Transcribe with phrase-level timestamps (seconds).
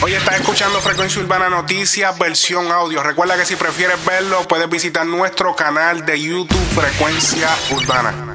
[0.00, 3.02] Hoy estás escuchando Frecuencia Urbana Noticias, versión audio.
[3.02, 8.27] Recuerda que si prefieres verlo, puedes visitar nuestro canal de YouTube Frecuencia Urbana.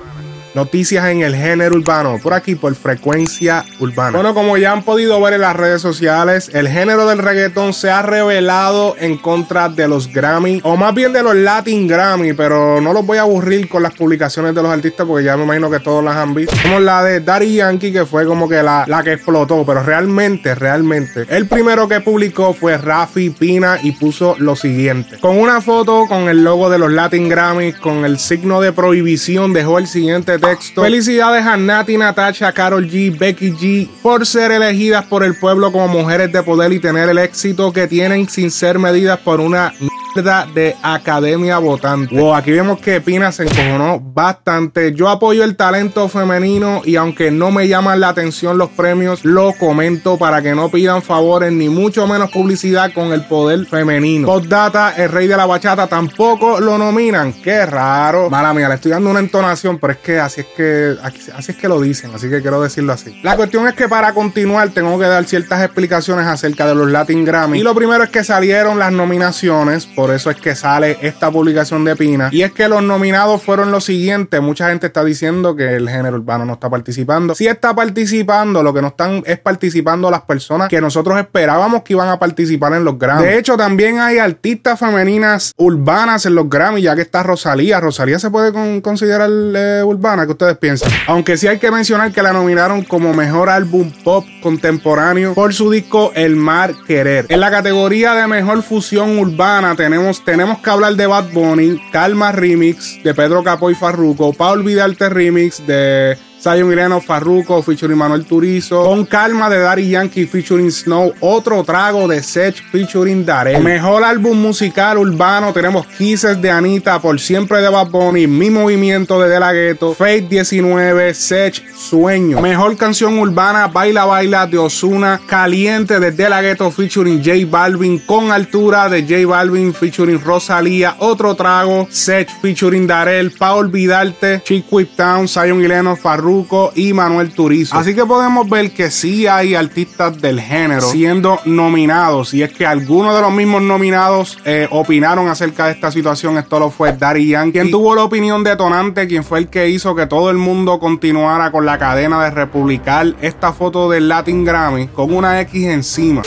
[0.53, 4.11] Noticias en el género urbano, por aquí por frecuencia urbana.
[4.11, 7.89] Bueno, como ya han podido ver en las redes sociales, el género del reggaetón se
[7.89, 12.79] ha revelado en contra de los Grammy, o más bien de los Latin Grammy, pero
[12.81, 15.71] no los voy a aburrir con las publicaciones de los artistas porque ya me imagino
[15.71, 16.55] que todos las han visto.
[16.61, 20.53] Como la de Daddy Yankee, que fue como que la, la que explotó, pero realmente,
[20.53, 25.17] realmente, el primero que publicó fue Rafi Pina y puso lo siguiente.
[25.19, 29.51] Con una foto con el logo de los Latin Grammy, con el signo de prohibición,
[29.53, 30.42] dejó el siguiente
[30.75, 35.87] Felicidades a Nati, Natasha, Carol G, Becky G por ser elegidas por el pueblo como
[35.87, 39.73] mujeres de poder y tener el éxito que tienen sin ser medidas por una
[40.15, 42.15] de Academia Votante.
[42.15, 44.93] Wow, aquí vemos que Pina se encojonó bastante.
[44.93, 49.53] Yo apoyo el talento femenino y aunque no me llaman la atención los premios, lo
[49.53, 54.27] comento para que no pidan favores ni mucho menos publicidad con el poder femenino.
[54.27, 57.33] Postdata, el rey de la bachata tampoco lo nominan.
[57.33, 58.29] Qué raro.
[58.29, 60.95] Mala mía, le estoy dando una entonación, pero es que así es que
[61.35, 63.19] así es que lo dicen, así que quiero decirlo así.
[63.23, 67.25] La cuestión es que para continuar tengo que dar ciertas explicaciones acerca de los Latin
[67.25, 67.59] Grammy.
[67.59, 69.87] Y lo primero es que salieron las nominaciones.
[69.87, 72.29] Por eso es que sale esta publicación de Pina.
[72.31, 74.41] Y es que los nominados fueron los siguientes.
[74.41, 77.35] Mucha gente está diciendo que el género urbano no está participando.
[77.35, 81.93] Si está participando, lo que no están es participando las personas que nosotros esperábamos que
[81.93, 83.23] iban a participar en los Grammy.
[83.23, 87.79] De hecho, también hay artistas femeninas urbanas en los Grammy, ya que está Rosalía.
[87.79, 88.51] Rosalía se puede
[88.81, 90.91] considerar eh, urbana, ¿qué ustedes piensan?
[91.07, 95.71] Aunque sí hay que mencionar que la nominaron como mejor álbum pop contemporáneo por su
[95.71, 97.25] disco El Mar Querer.
[97.29, 99.92] En la categoría de mejor fusión urbana tenemos
[100.23, 105.09] tenemos, que hablar de Bad Bunny, Calma Remix de Pedro Capo y Farruko, Pa' Olvidarte
[105.09, 108.83] Remix de Zion Ireno Farruko featuring Manuel Turizo.
[108.83, 111.13] Con calma de Daddy Yankee featuring Snow.
[111.21, 113.63] Otro trago de Sech featuring Darell.
[113.63, 115.53] Mejor álbum musical urbano.
[115.53, 116.99] Tenemos Kisses de Anita.
[116.99, 118.27] Por siempre de Bad Bunny.
[118.27, 119.93] Mi movimiento de De La Ghetto.
[119.93, 121.13] Fate 19.
[121.13, 122.41] Sech Sueño.
[122.41, 123.67] Mejor canción urbana.
[123.67, 125.21] Baila Baila de Osuna.
[125.25, 127.99] Caliente de De La Ghetto featuring J Balvin.
[127.99, 130.97] Con altura de J Balvin featuring Rosalía.
[130.99, 131.87] Otro trago.
[131.89, 133.31] Sech featuring Darell.
[133.31, 134.41] Pa' olvidarte.
[134.43, 135.25] Chick Whip Town.
[135.29, 136.32] Zion Ireno Farruko
[136.75, 137.75] y Manuel Turizo.
[137.77, 142.33] Así que podemos ver que sí hay artistas del género siendo nominados.
[142.33, 146.37] Y es que algunos de los mismos nominados eh, opinaron acerca de esta situación.
[146.37, 147.51] Esto lo fue Daddy Yankee.
[147.51, 151.51] Quien tuvo la opinión detonante, quien fue el que hizo que todo el mundo continuara
[151.51, 156.23] con la cadena de republicar esta foto del Latin Grammy con una X encima.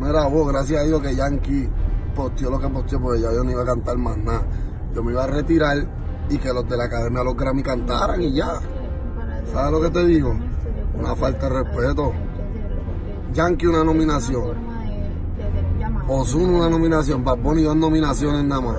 [0.00, 1.68] Mira vos, gracias a Dios que Yankee
[2.14, 4.42] posteó lo que posteó, porque ya yo no iba a cantar más nada.
[4.94, 5.86] Yo me iba a retirar
[6.28, 8.60] y que los de la academia los Grammy cantaran y ya.
[9.52, 10.36] ¿Sabes lo que te digo?
[10.98, 12.12] Una falta de respeto.
[13.32, 14.56] Yankee una nominación.
[16.08, 17.24] Ozuna una nominación.
[17.24, 18.76] Bad dos nominaciones nada más.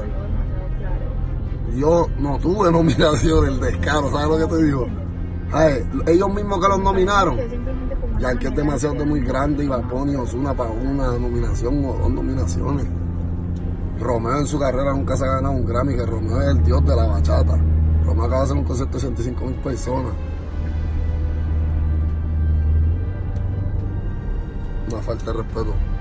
[1.75, 4.87] Yo no tuve nominación, el descaro, ¿sabes lo que te digo?
[6.07, 7.37] ellos mismos que los nominaron.
[8.19, 12.87] Yankee es demasiado muy grande y Bad Bunny Ozuna para una nominación o dos nominaciones.
[13.99, 16.85] Romeo en su carrera nunca se ha ganado un Grammy, que Romeo es el dios
[16.85, 17.57] de la bachata.
[18.05, 20.13] Romeo acaba de hacer un concierto de 65 mil personas.
[24.97, 25.96] Una falta de respeto.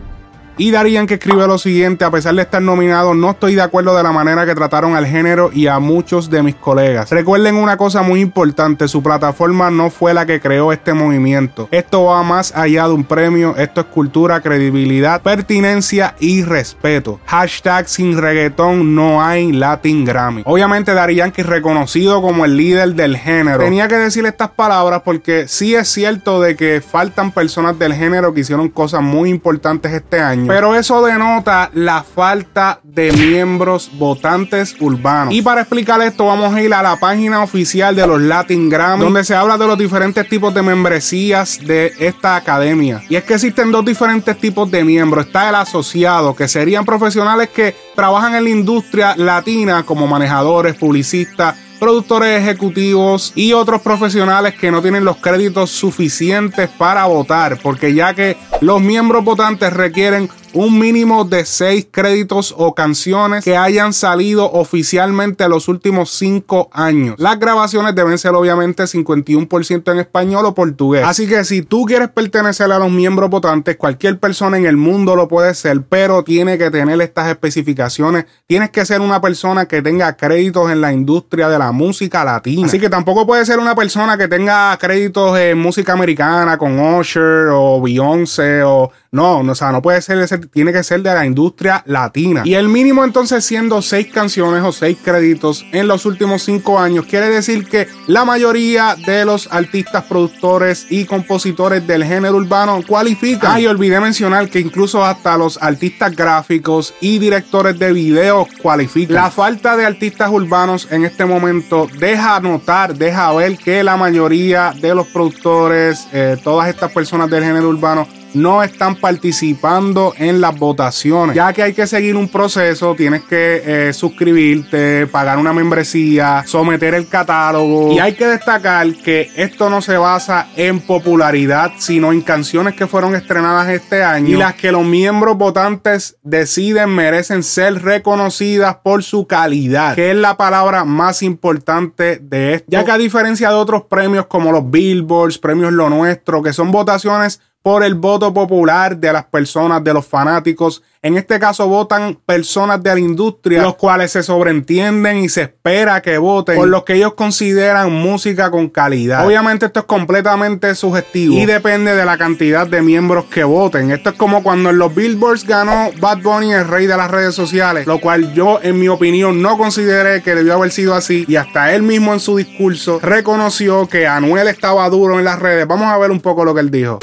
[0.59, 3.95] Y Darían que escribe lo siguiente, a pesar de estar nominado, no estoy de acuerdo
[3.95, 7.11] de la manera que trataron al género y a muchos de mis colegas.
[7.11, 11.69] Recuerden una cosa muy importante, su plataforma no fue la que creó este movimiento.
[11.73, 17.21] Esto va más allá de un premio, esto es cultura, credibilidad, pertinencia y respeto.
[17.27, 20.41] Hashtag sin reggaetón no hay Latin Grammy.
[20.47, 25.49] Obviamente Darían que reconocido como el líder del género, tenía que decir estas palabras porque
[25.49, 30.19] sí es cierto de que faltan personas del género que hicieron cosas muy importantes este
[30.19, 35.35] año pero eso denota la falta de miembros votantes urbanos.
[35.35, 39.05] Y para explicar esto, vamos a ir a la página oficial de los Latin Grammy,
[39.05, 43.03] donde se habla de los diferentes tipos de membresías de esta academia.
[43.09, 45.27] Y es que existen dos diferentes tipos de miembros.
[45.27, 51.57] Está el asociado, que serían profesionales que trabajan en la industria latina como manejadores, publicistas,
[51.79, 58.15] productores ejecutivos y otros profesionales que no tienen los créditos suficientes para votar, porque ya
[58.15, 64.51] que los miembros votantes requieren un mínimo de seis créditos o canciones que hayan salido
[64.51, 67.17] oficialmente los últimos cinco años.
[67.19, 71.05] Las grabaciones deben ser obviamente 51% en español o portugués.
[71.05, 75.15] Así que si tú quieres pertenecer a los miembros votantes, cualquier persona en el mundo
[75.15, 78.25] lo puede ser, pero tiene que tener estas especificaciones.
[78.47, 82.67] Tienes que ser una persona que tenga créditos en la industria de la música latina.
[82.67, 87.49] Así que tampoco puede ser una persona que tenga créditos en música americana con Usher
[87.53, 91.15] o Beyoncé o No, no, o sea, no puede ser, ese, tiene que ser de
[91.15, 92.43] la industria latina.
[92.45, 97.07] Y el mínimo entonces siendo seis canciones o seis créditos en los últimos cinco años,
[97.07, 103.53] quiere decir que la mayoría de los artistas, productores y compositores del género urbano cualifican.
[103.53, 109.17] Ah, olvidé mencionar que incluso hasta los artistas gráficos y directores de videos cualifican.
[109.17, 114.73] La falta de artistas urbanos en este momento deja notar, deja ver que la mayoría
[114.81, 118.07] de los productores, eh, todas estas personas del género urbano,
[118.37, 123.63] no están participando en las votaciones, ya que hay que seguir un proceso, tienes que
[123.65, 127.93] eh, suscribirte, pagar una membresía, someter el catálogo.
[127.93, 132.87] Y hay que destacar que esto no se basa en popularidad, sino en canciones que
[132.87, 139.03] fueron estrenadas este año y las que los miembros votantes deciden merecen ser reconocidas por
[139.03, 143.55] su calidad, que es la palabra más importante de esto, ya que a diferencia de
[143.55, 148.97] otros premios como los Billboards, premios Lo Nuestro, que son votaciones por el voto popular
[148.97, 150.85] de las personas, de los fanáticos.
[151.03, 156.01] En este caso votan personas de la industria, los cuales se sobreentienden y se espera
[156.01, 159.27] que voten por lo que ellos consideran música con calidad.
[159.27, 163.91] Obviamente esto es completamente subjetivo y depende de la cantidad de miembros que voten.
[163.91, 167.35] Esto es como cuando en los Billboards ganó Bad Bunny, el rey de las redes
[167.35, 171.35] sociales, lo cual yo en mi opinión no consideré que debió haber sido así y
[171.35, 175.67] hasta él mismo en su discurso reconoció que Anuel estaba duro en las redes.
[175.67, 177.01] Vamos a ver un poco lo que él dijo.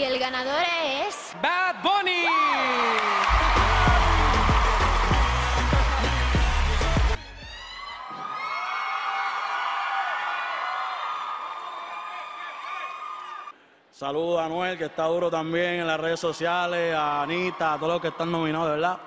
[0.00, 0.62] Y el ganador
[1.06, 1.36] es.
[1.42, 2.24] Bad Bunny.
[13.90, 17.92] Saludos a Anuel, que está duro también en las redes sociales, a Anita, a todos
[17.92, 18.98] los que están nominados, de verdad.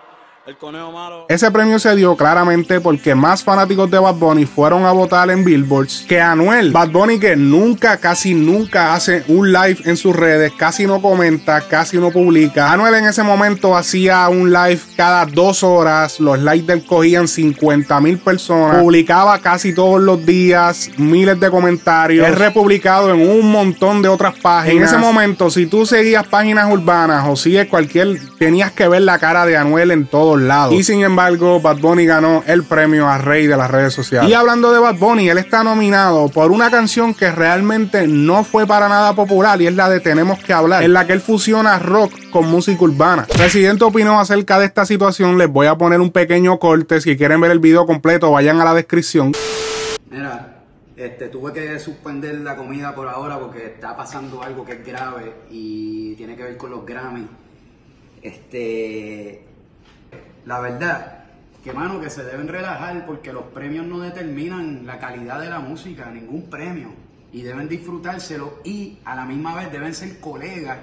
[0.46, 1.26] El conejo malo.
[1.30, 5.46] Ese premio se dio claramente porque más fanáticos de Bad Bunny fueron a votar en
[5.46, 6.74] Billboards que Anuel.
[6.74, 11.62] Bad Bunny que nunca, casi nunca hace un live en sus redes, casi no comenta,
[11.62, 12.74] casi no publica.
[12.74, 18.02] Anuel en ese momento hacía un live cada dos horas, los likes del cogían 50
[18.02, 24.02] mil personas, publicaba casi todos los días miles de comentarios, es republicado en un montón
[24.02, 24.76] de otras páginas.
[24.76, 29.20] En ese momento, si tú seguías páginas urbanas o sigues cualquier, tenías que ver la
[29.20, 30.74] cara de Anuel en todo lados.
[30.74, 34.30] Y sin embargo, Bad Bunny ganó el premio a Rey de las redes sociales.
[34.30, 38.68] Y hablando de Bad Bunny, él está nominado por una canción que realmente no fue
[38.68, 41.80] para nada popular y es la de Tenemos que hablar, en la que él fusiona
[41.80, 43.26] rock con música urbana.
[43.26, 45.38] Presidente opinó acerca de esta situación.
[45.38, 47.00] Les voy a poner un pequeño corte.
[47.02, 49.32] Si quieren ver el video completo, vayan a la descripción.
[50.10, 50.54] Mira,
[50.96, 55.34] este, tuve que suspender la comida por ahora porque está pasando algo que es grave
[55.50, 57.28] y tiene que ver con los Grammy.
[58.22, 59.44] Este,
[60.46, 61.24] la verdad,
[61.64, 65.60] que mano, que se deben relajar porque los premios no determinan la calidad de la
[65.60, 66.90] música, ningún premio.
[67.32, 70.78] Y deben disfrutárselo y a la misma vez deben ser colegas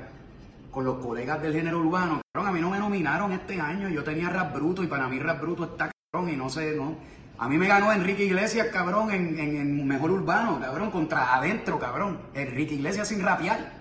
[0.70, 2.20] con los colegas del género urbano.
[2.32, 5.18] Cabrón, a mí no me nominaron este año, yo tenía Rap Bruto y para mí
[5.18, 6.96] Rap Bruto está cabrón y no sé, no.
[7.38, 11.78] A mí me ganó Enrique Iglesias, cabrón, en, en, en Mejor Urbano, cabrón, contra adentro,
[11.78, 12.18] cabrón.
[12.34, 13.79] Enrique Iglesias sin rapear.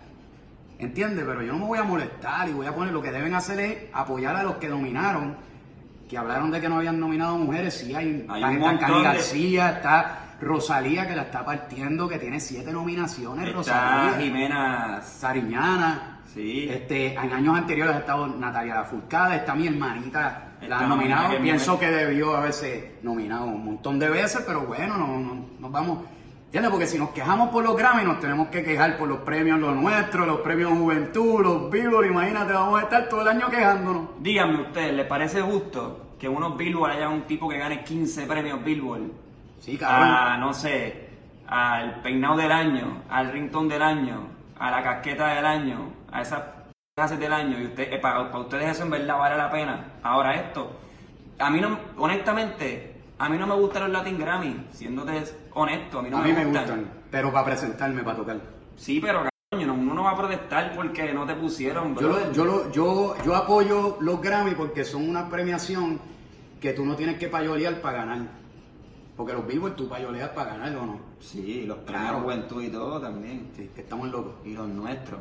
[0.80, 1.26] ¿Entiendes?
[1.28, 3.60] Pero yo no me voy a molestar y voy a poner lo que deben hacer
[3.60, 5.36] es apoyar a los que nominaron
[6.10, 9.04] que hablaron de que no habían nominado mujeres, sí hay, Hay está un está Cani
[9.04, 15.02] García, está Rosalía que la está partiendo, que tiene siete nominaciones, Está Rosalía, Jimena.
[15.04, 16.68] Sariñana, Sí.
[16.70, 21.38] este, en años anteriores ha estado Natalia Lafourcade, está mi hermanita, la han nominado, que
[21.38, 21.90] pienso mujer.
[21.90, 26.00] que debió haberse nominado un montón de veces, pero bueno, no, no- nos vamos,
[26.50, 26.72] ¿entiendes?
[26.72, 29.76] Porque si nos quejamos por los Grammy, nos tenemos que quejar por los premios los
[29.76, 34.08] nuestros, los premios Juventud, los Billboard, imagínate, vamos a estar todo el año quejándonos.
[34.20, 38.64] Díganme ustedes, ¿les parece justo que unos Billboard haya un tipo que gane 15 premios
[38.64, 39.12] Billboard?
[39.60, 40.10] Sí, cabrón.
[40.10, 41.10] A, no sé,
[41.46, 44.28] al peinado del año, al ringtone del año,
[44.58, 46.42] a la casqueta del año, a esas
[46.96, 47.60] clases del año.
[47.60, 49.86] Y usted, eh, para, para ustedes eso en verdad vale la pena.
[50.02, 50.80] Ahora esto,
[51.38, 52.89] a mí no, honestamente,
[53.20, 55.24] a mí no me gustan los Latin Grammy, siéndote
[55.54, 56.64] honesto, a mí no a me, mí me gustan.
[56.64, 58.40] gustan, pero para presentarme, para tocar.
[58.78, 62.20] Sí, pero coño, no- uno no va a protestar porque no te pusieron, Yo, bro.
[62.20, 66.00] lo- yo, lo- yo, yo apoyo los Grammy porque son una premiación
[66.62, 68.40] que tú no tienes que payolear para ganar.
[69.18, 71.00] Porque los Billboard tú payoleas para ganar o no.
[71.20, 72.24] Sí, los premios Claro.
[72.24, 73.50] Juventud y todo también.
[73.56, 74.36] Sí, que estamos locos.
[74.46, 75.20] Y los nuestros.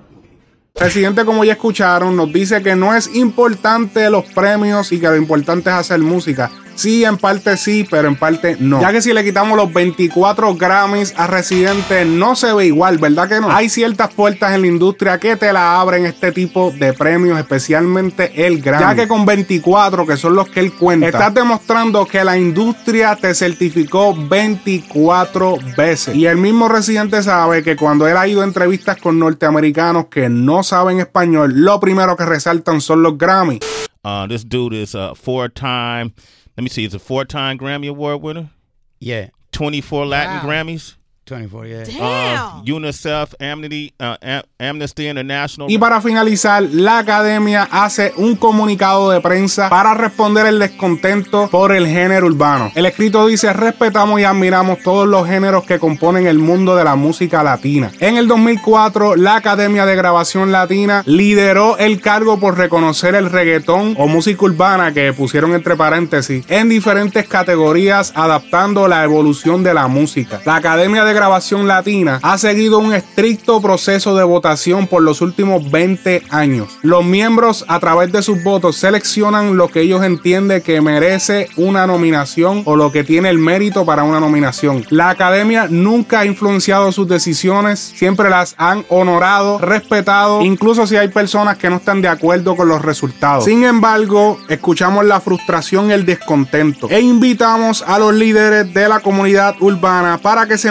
[0.73, 5.17] Presidente, como ya escucharon, nos dice que no es importante los premios y que lo
[5.17, 6.49] importante es hacer música.
[6.78, 8.80] Sí, en parte sí, pero en parte no.
[8.80, 13.28] Ya que si le quitamos los 24 Grammys a Residente, no se ve igual, ¿verdad
[13.28, 13.50] que no?
[13.50, 18.47] Hay ciertas puertas en la industria que te la abren este tipo de premios, especialmente
[18.47, 18.85] el Grammy.
[18.85, 23.16] Ya que con 24, que son los que él cuenta, estás demostrando que la industria
[23.16, 26.14] te certificó 24 veces.
[26.14, 30.28] Y el mismo Residente sabe que cuando él ha ido a entrevistas con norteamericanos que
[30.28, 33.58] no saben español, lo primero que resaltan son los Grammy.
[34.04, 36.12] Uh, this dude is a four-time.
[36.59, 36.83] Let me see.
[36.83, 38.50] He's a four-time Grammy Award winner.
[38.99, 39.29] Yeah.
[39.53, 40.53] 24 Latin Wow.
[40.53, 40.97] Grammys.
[41.28, 42.52] 24, yeah.
[42.64, 45.70] Uh, UNICEF, Amnesty, uh, Am- Amnesty International.
[45.70, 51.73] Y para finalizar, la academia hace un comunicado de prensa para responder el descontento por
[51.73, 52.70] el género urbano.
[52.75, 56.97] El escrito dice, respetamos y admiramos todos los géneros que componen el mundo de la
[56.97, 57.90] música latina.
[58.00, 63.94] En el 2004, la Academia de Grabación Latina lideró el cargo por reconocer el reggaetón
[63.99, 69.87] o música urbana que pusieron entre paréntesis en diferentes categorías adaptando la evolución de la
[69.88, 70.40] música.
[70.44, 75.69] La Academia de Grabación Latina ha seguido un estricto proceso de votación por los últimos
[75.69, 76.79] 20 años.
[76.83, 81.89] Los miembros a través de sus votos seleccionan lo que ellos entienden que merece una
[81.89, 84.87] nominación o lo que tiene el mérito para una nominación.
[84.91, 91.09] La academia nunca ha influenciado sus decisiones, siempre las han honorado, respetado, incluso si hay
[91.09, 93.45] personas que no están de acuerdo con los resultados.
[93.45, 99.01] Sin embargo, escuchamos la frustración y el descontento e invitamos a los líderes de la
[99.01, 100.69] comunidad urbana para que se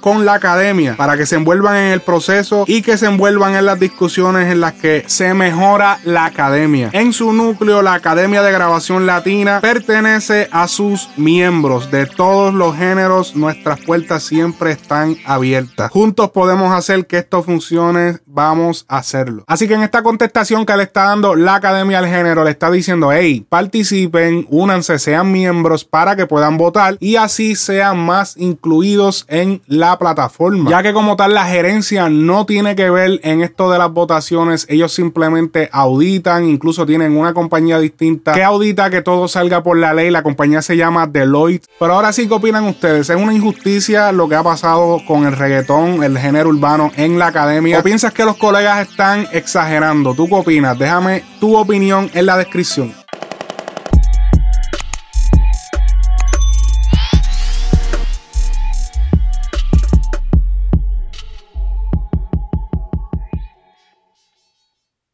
[0.00, 3.66] con la academia, para que se envuelvan en el proceso y que se envuelvan en
[3.66, 6.90] las discusiones en las que se mejora la academia.
[6.92, 12.76] En su núcleo, la Academia de Grabación Latina pertenece a sus miembros de todos los
[12.76, 13.36] géneros.
[13.36, 15.90] Nuestras puertas siempre están abiertas.
[15.90, 18.18] Juntos podemos hacer que esto funcione.
[18.26, 19.44] Vamos a hacerlo.
[19.46, 22.70] Así que en esta contestación que le está dando la Academia al Género, le está
[22.70, 29.24] diciendo, hey, participen, únanse, sean miembros para que puedan votar y así sean más incluidos
[29.28, 30.70] en la plataforma.
[30.70, 34.66] Ya que como tal la gerencia no tiene que ver en esto de las votaciones,
[34.68, 39.94] ellos simplemente auditan, incluso tienen una compañía distinta que audita que todo salga por la
[39.94, 41.66] ley, la compañía se llama Deloitte.
[41.78, 43.10] Pero ahora sí, ¿qué opinan ustedes?
[43.10, 47.28] ¿Es una injusticia lo que ha pasado con el reggaetón, el género urbano en la
[47.28, 47.78] academia?
[47.78, 50.14] ¿O piensas que los colegas están exagerando?
[50.14, 50.78] ¿Tú qué opinas?
[50.78, 53.05] Déjame tu opinión en la descripción.